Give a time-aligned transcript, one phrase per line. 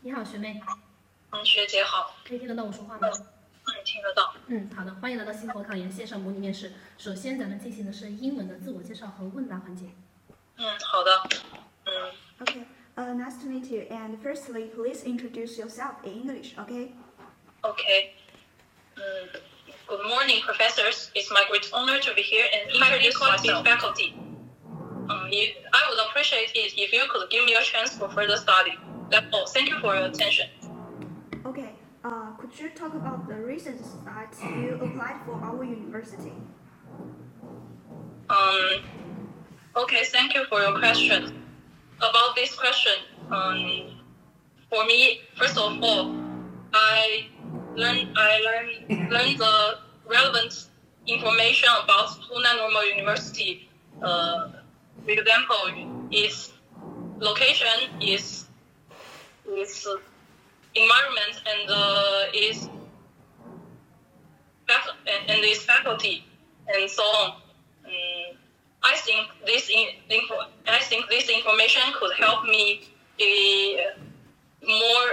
[0.00, 0.60] 你好，学妹。
[1.32, 2.14] 嗯，学姐好。
[2.24, 3.08] 可以听得到我说话吗？
[3.10, 4.32] 嗯，听得到。
[4.46, 6.72] 嗯，好的，欢迎来到星火考研线上模拟面试。
[6.96, 9.86] 首先，咱们进行的是英文的自我介绍和问答环节。
[10.56, 11.22] 嗯，好的。
[11.84, 12.12] 嗯。
[12.40, 12.64] Okay.
[12.96, 13.82] Uh, nice to meet you.
[13.90, 16.54] And firstly, please introduce yourself in English.
[16.56, 16.92] Okay.
[17.62, 18.14] Okay.
[18.96, 19.28] Um,
[19.88, 21.10] good morning, professors.
[21.14, 23.64] It's my great honor to be here and introduce myself.
[23.64, 24.14] faculty.
[25.08, 28.36] Um, if, I would appreciate it if you could give me a chance for further
[28.36, 28.74] study.
[29.10, 29.46] That's all.
[29.46, 30.48] Thank you for your attention.
[31.46, 31.72] Okay.
[32.04, 36.32] Uh, could you talk about the reasons that you applied for our university?
[38.30, 38.82] Um,
[39.76, 41.42] okay, thank you for your question.
[41.98, 42.92] About this question,
[43.30, 43.98] um,
[44.70, 46.14] for me, first of all,
[46.72, 47.26] I
[47.74, 50.66] learned I learned learned the relevant
[51.06, 53.68] information about Hunan Normal University.
[54.02, 54.50] Uh,
[55.04, 56.52] for example, its
[57.18, 58.46] location is
[59.46, 59.86] its
[60.74, 62.24] environment and uh,
[64.68, 66.24] fac- and, and faculty
[66.74, 67.30] and so on.
[67.84, 68.36] Um,
[68.82, 70.34] I think this in, info,
[70.66, 72.82] I think this information could help me
[73.18, 73.80] be
[74.62, 75.08] more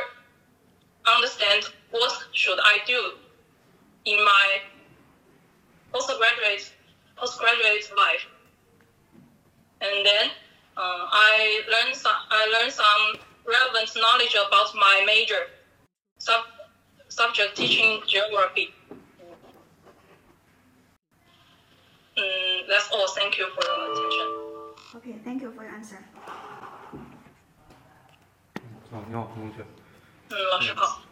[1.07, 3.11] understand what should I do
[4.05, 4.61] in my
[5.91, 6.71] postgraduate
[7.15, 8.25] postgraduate life
[9.84, 10.30] And then
[10.76, 15.48] uh, I learned some I learned some relevant knowledge about my major
[16.18, 16.44] sub,
[17.08, 18.74] subject teaching geography.
[22.18, 23.08] Mm, that's all.
[23.16, 24.26] Thank you for your attention.
[24.96, 25.14] Okay.
[25.24, 25.98] Thank you for your answer.
[28.92, 29.64] 啊，你好，同学。
[30.30, 31.02] 嗯，老师好。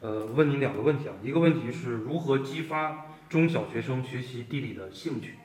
[0.00, 5.38] 呃，问你两个问题啊，一个问题是如何激发中小学生学习地理的兴趣？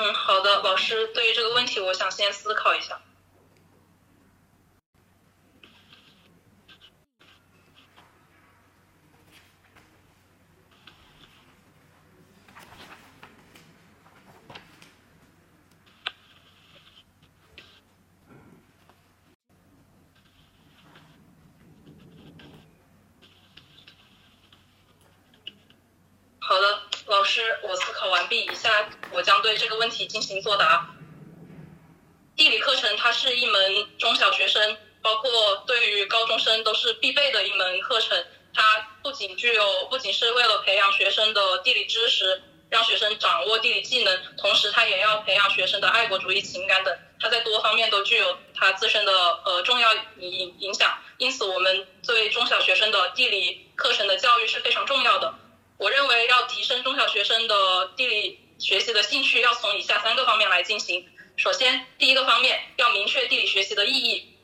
[0.00, 3.00] 嗯，好的，老师，对于这个问题，我想先思考一下。
[26.38, 30.94] 好的，老师，我思考完毕，以下我将对这个问题进行作答。
[32.34, 38.24] 地理课程它是一门中小学生，包括对于高中生都是必备的一门课程。
[38.54, 46.98] 它不仅具有，不仅是为了培养学生的地理知识，让学生掌握地理技能，同时它也要培养学生的爱国主义情感等。
[47.20, 49.12] 它在多方面都具有它自身的
[49.44, 50.98] 呃重要影影响。
[51.18, 55.34] 因此，我们对中小学生的地理课程的教育是非常重要的。
[55.78, 61.08] 我认为要提升中小学生的地理学习的兴趣，要从以下三个方面来进行。
[61.36, 64.34] 首先，第一个方面要明确地理学习的意义。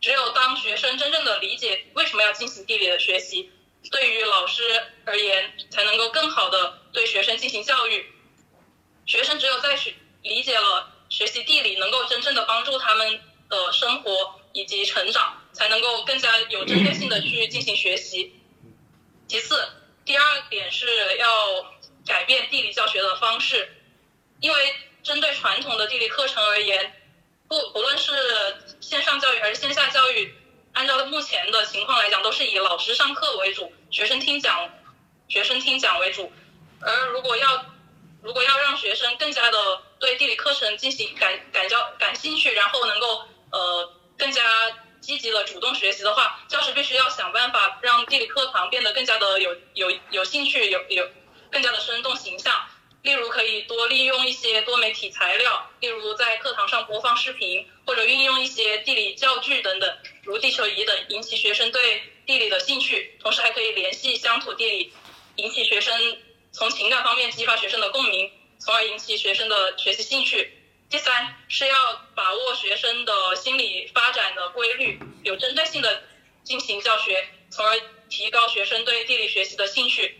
[0.00, 3.50] 只有当学生真正的理解为什么要进行地理的学习，
[3.90, 4.62] 对于老师
[5.04, 8.06] 而言，才能够更好的对学生进行教育。
[9.04, 18.32] 学生只有在学理解了学习地理，能够真正的帮助他们的生活以及成长，才能够更加有针对性的去进行学习。
[19.26, 19.68] 其次，
[20.08, 20.86] 第二点是
[21.18, 21.28] 要
[22.06, 23.68] 改变地理教学的方式，
[24.40, 26.94] 因为针对传统的地理课程而言，
[27.46, 28.10] 不不论是
[28.80, 30.34] 线上教育还是线下教育，
[30.72, 34.70] 按照目前的情况来讲，都是以老师上课为主，学生听讲，
[35.28, 36.32] 学生听讲为主。
[36.80, 37.66] 而如果要
[38.22, 44.42] 如果要让学生更加的对地理课程进行感感教感兴趣，然后能够呃更加
[45.00, 51.08] 积极的主动学习的话，教师必须要想办法让地理课堂变得更加的有有有兴趣，有有
[51.50, 52.66] 更加的生动形象。
[53.02, 63.16] 例如可以多利用一些多媒体材料，例如在课堂上播放视频，或者运用一些地理教具等等，如地球仪等，引起学生对地理的兴趣。
[63.22, 64.92] 同时还可以联系乡土地理，
[65.36, 66.18] 引起学生
[66.50, 70.57] 从情感方面激发学生的共鸣，从而引起学生的学习兴趣。
[70.90, 71.74] 第三是要
[72.14, 76.02] 把握学生的心理发展的规律，有针对性的
[76.44, 77.78] 进行教学，从而
[78.08, 80.18] 提高学生对地理学习的兴趣。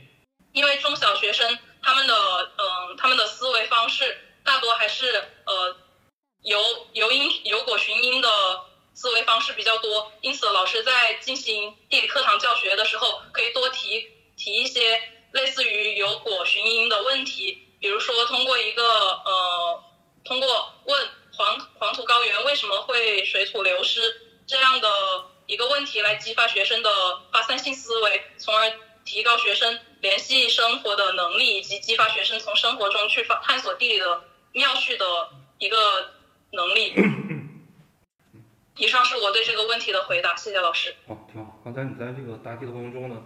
[0.52, 2.14] 因为中小学生他们的
[2.58, 5.76] 嗯他们的思维方式大多还是呃
[6.43, 6.60] 由
[6.93, 8.28] 由因由果寻因的
[8.94, 14.06] 思维方式比较多，因此老师在进行地理课堂教学的时候，可以多提
[14.37, 15.00] 提一些
[15.32, 19.84] 类似于由果寻因的问题，比如说通过一个呃
[20.28, 20.46] 通过
[20.84, 24.02] 问黄黄土高原为什么会水土流失
[24.46, 24.88] 这样的
[25.46, 26.90] 一个问题来激发学生的
[27.32, 28.70] 发散性思维，从而
[29.06, 35.06] 提高学生联系生活的能力，以及激发学生从生活中去发探索地理的妙趣的
[35.56, 36.10] 一个
[36.50, 36.92] 能力。
[38.76, 40.94] 以上是我对这个问题的回答，谢谢老师。
[41.06, 41.58] 哦，挺好。
[41.64, 43.22] 刚才你在这个答题的过程中呢，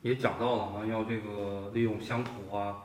[0.00, 2.78] 也讲到了啊，要这个利用乡土啊，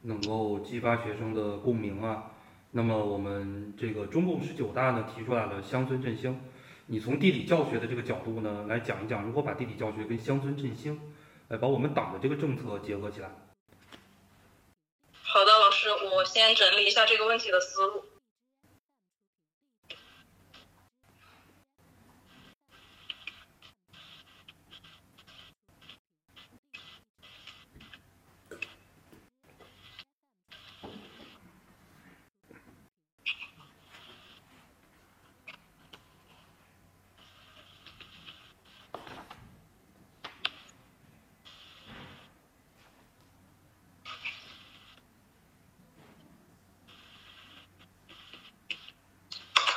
[0.00, 2.30] 能够激发学生的共鸣啊。
[2.74, 6.40] 那么我们这个中共十九大呢提出来了乡村振兴，
[6.86, 10.98] 你从地理教学的这个角度呢来讲一讲，如何把地理教学跟乡村振兴，
[11.48, 13.30] 来把我们党的这个政策结合起来。
[15.22, 18.04] 好的，老师，我先整理一下这个问题的思路。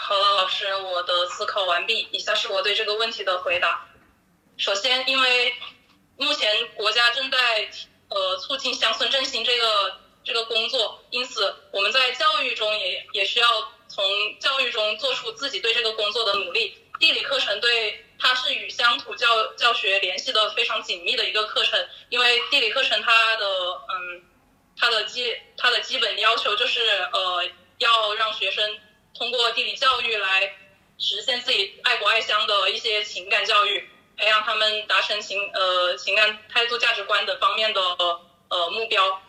[0.08, 2.08] 好了，老师，我的思考完毕。
[2.12, 3.88] 以下是我对这个问题的回答。
[4.58, 5.56] 首先，因为
[6.18, 7.70] 目前国家正在
[8.10, 13.48] 呃促进乡村振兴这个这个工作，因此我们在教育中也也需要
[13.88, 14.04] 从
[14.40, 16.78] 教育中做出自己对这个工作的努力。
[17.00, 24.24] 地理课程对它是与乡土教教学联系的非常紧密的一个课程，因为地理课程它的嗯
[24.78, 26.82] 它的基它的基本要求就是
[27.14, 27.44] 呃
[27.78, 28.80] 要让学生。
[29.18, 30.58] 通过地理教育来
[30.98, 37.82] 实现自己爱国爱乡的一些情感教育，培养他们达成情呃情感态度价值观等方面的
[38.50, 39.22] 呃目标。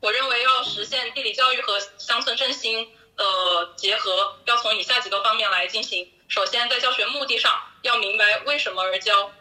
[0.00, 6.12] 我认为要实现地理教育和乡村振兴的结合，要从以下几个方面来进行。
[6.28, 9.32] 首先，在教学目的上要明白为什么而教。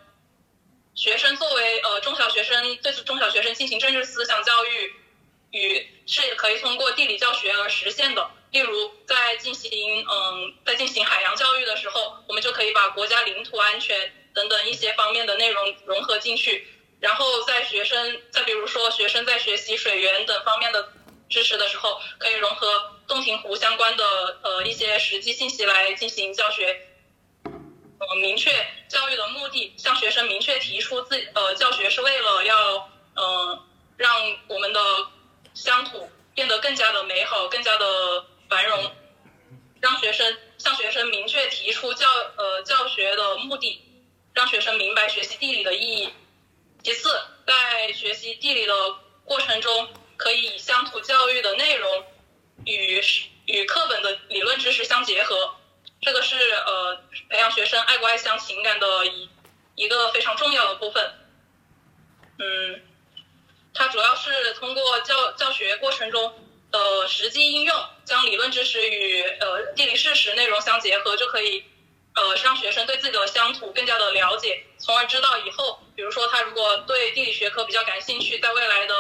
[0.96, 4.96] 学生作为呃中小学生，对中小学生进行政治思想教育，
[6.48, 8.32] 可以通过地理教学而实现的。
[8.52, 16.66] 例如，在进行嗯，在进行海洋教育的时候，我们就可以把国家领土安全等等一些方面的内容融合进去。
[17.02, 20.88] 然后，在学生，再比如说学生在学习水源等方面的
[21.30, 26.80] 知识的时候，可以融合洞庭湖相关的呃一些实际信息来进行教学。
[27.44, 28.50] 嗯，明确
[28.88, 33.62] 教育的目的，向学生明确提出自呃教学是为了要嗯
[33.98, 34.16] 让
[34.48, 34.80] 我们的
[35.54, 37.86] 乡土变得更加的美好，更加的。
[38.50, 38.96] 繁荣，
[39.82, 42.08] 让学生向学生明确提出教
[42.38, 43.84] 呃教学的目的，
[44.34, 46.14] 让学生明白学习地理的意义。
[46.82, 47.10] 其次，
[47.46, 48.74] 在学习地理的
[49.26, 52.06] 过程中，可以以乡土教育的内容
[52.64, 53.02] 与
[53.48, 55.58] 与课本的理论知识相结合，
[56.00, 59.30] 这个是呃培养学生爱国爱乡情感的一
[59.76, 61.14] 一个非常重要的部分。
[62.40, 62.82] 嗯，
[63.78, 66.34] 它主要是通过教教学过程中。
[66.70, 71.64] 的实际应用，将理论知识与呃地理事实内容相结合，就可以
[72.14, 78.94] 呃让学生对自己的乡土更加的了解，从而知道以后，比如说他如果对地理学科比较感兴趣，在未来的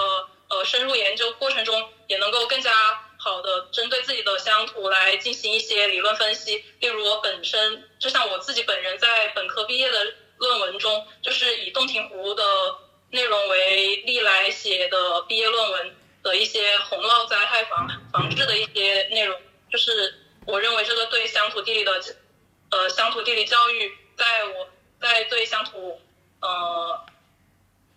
[0.49, 2.71] 呃深入研究过程中，也能够更加
[3.17, 6.63] 好的针对自己的乡土来进行一些理论分析。
[6.79, 12.43] 例如我本身，就像我自己本人在本科毕业的论文中，就是以洞庭湖的
[13.11, 14.46] 内容为例来
[15.23, 15.95] 毕业论文。
[16.23, 19.39] 的一些洪涝灾害防防治的一些内容，
[19.71, 20.13] 就是
[20.45, 22.03] 我认为这个对乡土地理的，
[22.69, 24.67] 呃乡土地理教育，在我
[24.99, 26.01] 在对乡土
[26.41, 27.05] 呃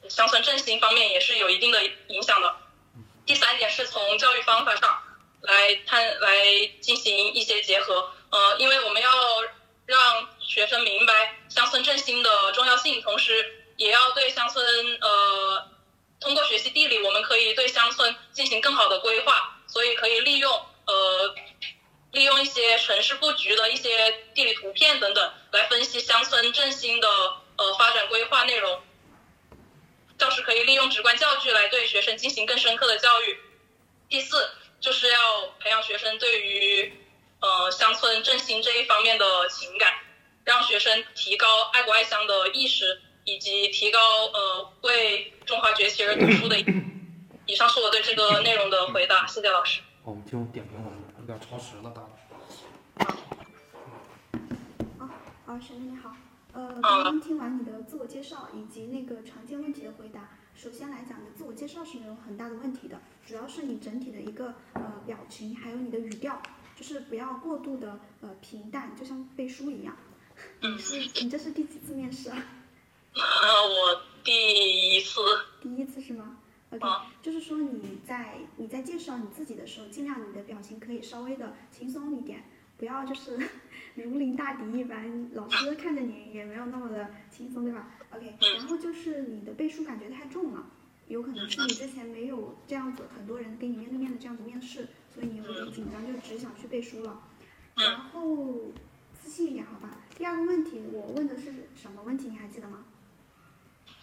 [0.09, 2.55] 乡村振兴方面也是有一定的影响的。
[3.27, 5.03] 第三点是从教育方法上
[5.41, 9.11] 来探来进行一些结合，呃，因为我们要
[9.87, 14.65] 让学生明白乡村振兴的重要性，同时也要对乡村
[15.01, 15.69] 呃。
[17.23, 20.51] 可以对乡村进行更好的规划，所以可以利用
[20.87, 21.35] 呃
[22.13, 27.09] 利用一些城市布局的一些地理图片等等，来分析乡村振兴的
[27.57, 28.83] 呃发展规划内容。
[30.19, 33.39] 教师可以利用直观教具来对学生进行更深刻的教育。
[34.09, 34.51] 第四，
[34.81, 36.93] 就是要培养学生对于
[37.41, 39.95] 呃乡村振兴这一方面的情感，
[40.45, 43.03] 让学生提高爱国爱乡的意识。
[43.27, 44.01] 以及提高
[44.33, 46.57] 呃为中华崛起而读书的，
[47.51, 49.81] 以上是我对这个内容的回答，谢谢老师。
[50.05, 52.09] 好，我们进入点评环节，有点超时了，大家。
[55.47, 56.15] 啊，沈妹你好，
[56.53, 66.41] 呃，刚刚听完你的自我介绍以及那个常见问题的回答，首先来讲，你的自我介绍是没有很大的问题的，主要是你整体的一个呃表情，还有你的语调，
[66.77, 69.97] 就是不要过度的呃平淡，就像背书一样。
[70.61, 72.37] 你 是你这是第几次面试啊？
[73.15, 73.21] 啊，
[73.65, 75.21] 我第一次。
[76.71, 76.87] ？OK，
[77.21, 82.43] 就是说你在你在介绍你自己的时候，尽量你的表情可以稍微的轻松一点，
[82.77, 83.39] 不要就是
[83.95, 90.67] 如临大敌一般，老师看着你也没有那么的轻松，对吧？OK，然后就是你的背书感觉太重了，
[91.09, 97.21] 有可能是你之前没有这样子很多人跟你面对面的这样子面试，所以你有点紧张，就只想去背书了。
[97.77, 98.55] 然后
[99.21, 99.99] 自信一点，好吧。
[100.17, 102.29] 第二个问题，我问的是什么问题？
[102.29, 102.85] 你还记得吗？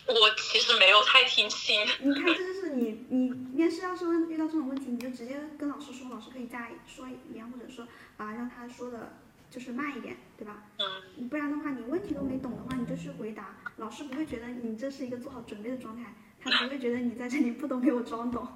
[0.07, 1.81] 我其实没有太听清。
[2.01, 7.85] 你看，这就是你，你面试要是问遇到这种问题，你就直接跟老师说，老师可以再说一遍，或者说
[8.17, 9.13] 啊让他说的，
[9.51, 10.63] 就是慢一点，对吧？
[10.79, 11.27] 嗯。
[11.27, 18.47] 不然的话，你问题都没懂的话，你就去回答，老师不会觉得你这是一个做好准备的状态，他不会觉得你在这里不懂给我装懂。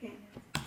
[0.00, 0.10] 对，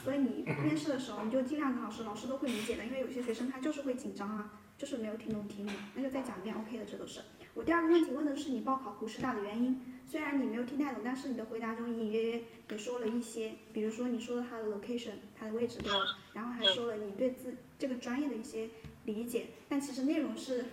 [0.04, 7.20] 所以你面试的时候，你就尽量跟老师，老师都会理解的，因为有些学生他就是会紧张啊，就是没有听懂题目，那就再讲一遍，OK 的，这都是。
[7.56, 16.06] 我第二个问题问的是你报考湖师大的原因，虽然你没有听太懂，但是你的回答中隐隐约约也说了一些，比如说你说了它的 location，它的位置对吧？
[16.34, 18.70] 然后还说了你对自这个专业的一些
[19.06, 20.66] 理解，但其实内容是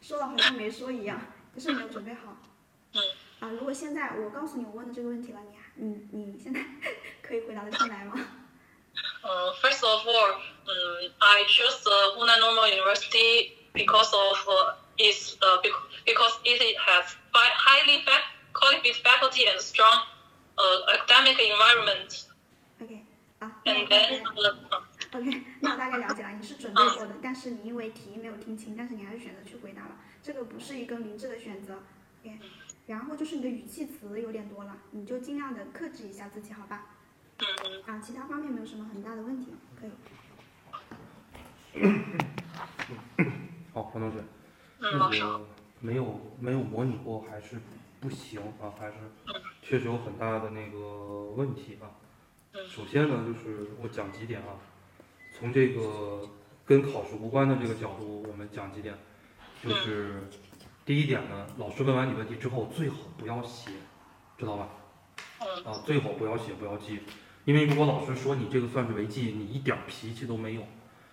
[0.00, 1.20] 说了好像没说一样，
[1.54, 2.38] 就是没有准备好。
[2.94, 3.02] 嗯。
[3.40, 6.64] 啊，如果现在我告诉你我问的这个问题了，你还你你现在
[7.20, 8.14] 可以回答得上来吗？
[8.16, 9.28] 嗯，
[9.60, 14.38] First of all，嗯，I choose the Hunan Normal University because of
[14.98, 15.60] is uh
[16.04, 18.04] because it has highly
[18.52, 20.06] qualified faculty and strong
[20.56, 22.26] uh academic environment.
[22.80, 23.04] OK，
[23.38, 24.22] 啊，And then
[25.12, 31.82] OK，那我大概了解了，你是准备过的，但是你因为题没有听清，但是你还是选择去回答了，这个不是一个明智的选择。
[32.22, 32.38] OK，
[32.86, 36.86] 然后就是你的语气词有点多了，你就尽量的克制一下自己，好吧？
[37.38, 37.46] 嗯
[37.86, 39.90] 啊，其他方面没有什么很大的问题，可以。
[43.74, 44.24] 好，黄同学，嗯，
[44.92, 45.40] 那个
[45.80, 47.56] 没有没有模拟过还是
[48.00, 48.94] 不行啊，还是
[49.62, 51.88] 确实有很大的那个问题啊。
[52.68, 54.56] 首先呢，就是我讲几点啊，
[55.36, 56.28] 从这个
[56.64, 58.94] 跟考试无关的这个角度，我们讲几点，
[59.62, 60.22] 就是
[60.84, 63.70] 第一点呢，老师问完你问题之后，最好不要写，
[64.38, 64.68] 知道吧？
[65.40, 67.00] 嗯啊，最好不要写，不要记，
[67.44, 70.62] 因为如果老师说你这个算是违纪，你一点儿脾气都没有，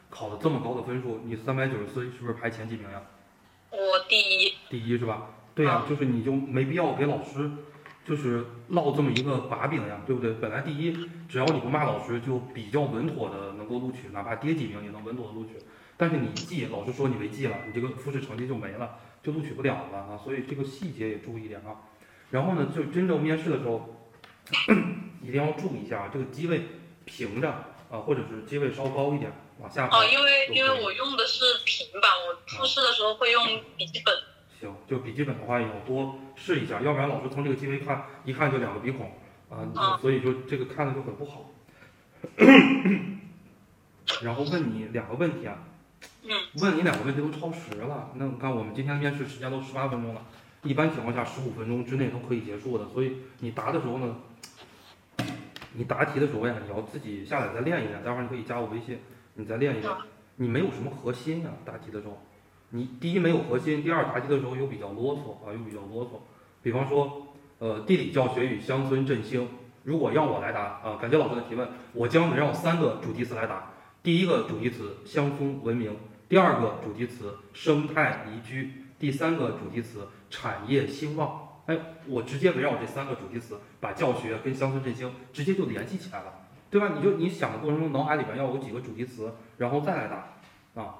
[0.09, 3.01] 考了这么高的分数，你三百九十四是不是排前几名呀？
[4.71, 5.27] 第一是吧？
[5.53, 7.51] 对呀、就是你就没必要给老师
[8.05, 10.31] 就是落这么一个把柄呀，对不对？
[10.35, 10.97] 本来第一，
[11.27, 15.51] 只要你不骂老师，就比较稳妥的能够录取，哪怕跌几名也能稳妥的录取。
[15.97, 20.17] 但是你一记，老师说你违纪了，你这个复试成绩就没了，就录取不了了啊。
[20.23, 21.75] 所以这个细节也注意一点啊。
[22.31, 24.07] 然后呢，就真正面试的时候，
[25.21, 26.61] 一定要注意一下这个机位
[27.03, 27.49] 平着
[27.91, 33.43] 啊，或者是机位稍高一点，往下哦，因为因为我用的是平板，我复试的时候会用
[33.77, 34.30] 笔记本。
[34.61, 39.11] 行，就笔记本的话也要多试一下，要不然老师从这个机位看，一看就两个鼻孔
[39.49, 41.49] 啊，啊所以就这个看的就很不好。
[44.21, 45.57] 然后问你两个问题啊，
[46.23, 46.29] 嗯
[46.61, 50.21] 问你两个问题都超时了，那你看我们今天面试时间都十八分钟了，
[50.63, 54.15] 一般情况下十五分钟之内都可以结束的，所以你答的时候呢，
[55.73, 58.99] 你答题的时候呀，你要自己下载再练一练，待会儿你可以加我微信，
[59.33, 59.91] 你再练一练。
[60.37, 62.19] 你没有什么核心呀，答题的时候，
[62.71, 66.19] 你第一没有核心，第二答题的时候又比较啰嗦啊，又比较啰嗦。
[66.63, 67.27] 比方说，
[67.59, 69.47] 呃，地理教学与乡村振兴，
[69.83, 73.71] 如果让我来答啊，感谢老师的提问，我将围绕三个主题词来答。
[74.01, 75.95] 第一个主题词乡村文明，
[76.29, 81.49] 第二个主题词生态宜居，第三个主题词产业兴旺。
[81.65, 86.33] 哎，我直接围绕这三个主题词，把教学跟乡村振兴直接就联系起来了，
[86.69, 86.93] 对吧？
[86.95, 90.95] 你就你想的过程中，脑海里边要有几个主题词，然后再来答啊。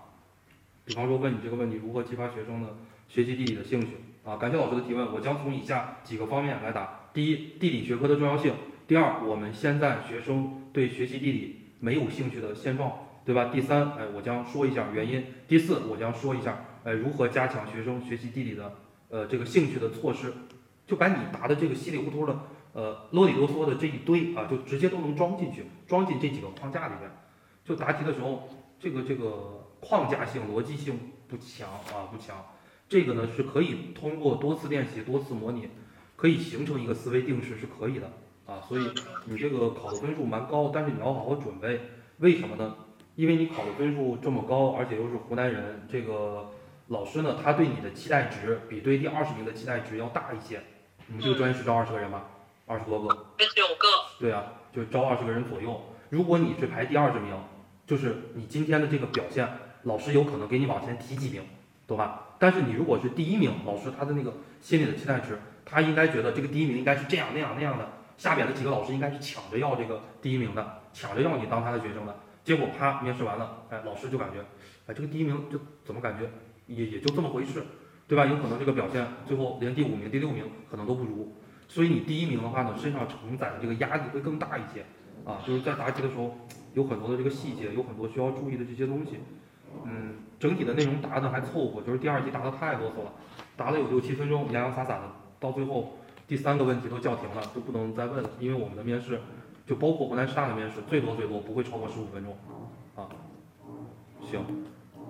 [0.85, 2.75] 比方说问你这个问题，如何激发学生的
[3.07, 4.37] 学习地理的兴趣啊？
[4.37, 8.53] 感谢老师的提问，我将从以下几个方面来答：第一，地理学科的重要性；
[8.87, 12.91] 第二，我们现在学生对学习地理没有兴趣的现状，
[13.25, 13.45] 对吧？
[13.45, 18.73] 第三，哎，我将说一下原因；第四，我将说一下，哎，如何加强学生学习地理的
[19.09, 20.33] 呃这个兴趣的措施。
[20.87, 22.37] 就把你答的这个稀里糊涂的
[22.73, 27.09] 呃啰里啰嗦的这一堆啊，就直接都能装进去，装进这几个框架里面。
[27.63, 32.37] 就答题的时候，这个这个框架性、逻辑性不强啊，不强。
[32.87, 35.67] 这个呢是可以通过多次练习、多次模拟，
[36.15, 38.11] 可以形成一个思维定式，是可以的
[38.45, 38.61] 啊。
[38.67, 38.89] 所以
[39.25, 41.81] 你这个考的分数蛮高，但是你要好好准备。
[42.19, 42.75] 为什么呢？
[43.15, 46.51] 因为你考的分数这么高，而且又是湖南人，这个
[46.87, 50.61] 老师呢，他对你的期待值比对第二十名的期待值要大一些。
[51.07, 52.23] 你们这个专业是招二十个人吗？
[52.65, 53.27] 二十多个。
[53.37, 53.87] 这九个。
[54.19, 55.81] 对啊，就招二十个人左右。
[56.09, 57.35] 如果你是排第二十名，
[57.85, 59.47] 就是你今天的这个表现，
[59.83, 61.41] 老师有可能给你往前提几名，
[61.87, 62.35] 懂吧？
[62.37, 72.15] 但是你如果是第一名，老师他的那个心里的期待值，他应该觉得这个第一名应该是这样那样那样的，下边的几个老师应该是抢着要这个第一名的，抢着要你当他的学生的。
[72.43, 74.39] 结果啪面试完了，哎，老师就感觉，
[74.87, 76.29] 哎，这个第一名就怎么感觉
[76.65, 77.63] 也也就这么回事，
[78.07, 78.25] 对吧？
[78.25, 81.35] 有可能这个表现最后连第五名、第六名可能都不如，
[81.67, 84.83] 所以你第一名的话呢，身上承载的这个压力会更大一些
[85.23, 86.35] 啊，就是在答题的时候
[86.73, 89.19] 有很多的这个细节，有很多需要注意的这些东西。
[89.85, 93.11] 嗯，整体的内容答的还凑合，就是第二题答的太啰嗦了，
[93.55, 95.03] 答了有六七分钟，洋洋洒洒的，
[95.39, 95.97] 到最后
[96.27, 99.21] 第三个问题都叫停了，就不能再问了，因为我们的面试。
[99.63, 102.35] 就包括湖南师大的面试，最多最多不会超过十五分钟，
[102.95, 103.07] 啊，
[104.19, 104.43] 行，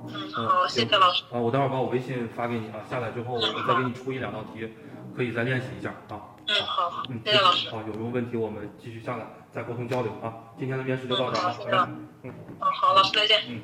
[0.08, 1.24] 嗯，好，谢谢老师。
[1.32, 4.70] 啊，我待会儿把我微信发给你啊，下来之后我再给你出一两道题，
[5.16, 6.36] 可以再练习一下啊。
[6.46, 7.70] 嗯，好，嗯，谢谢老师。
[7.70, 10.34] 啊，有什么问题我们继续下来再沟通交流啊。
[10.60, 13.40] 今天的面试就到这儿嗯好谢谢嗯，嗯，好，老师再见。
[13.48, 13.62] 嗯。